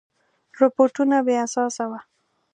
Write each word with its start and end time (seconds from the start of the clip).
رپوټونه 0.59 1.17
بې 1.25 1.35
اساسه 1.45 1.85
وه. 1.89 1.99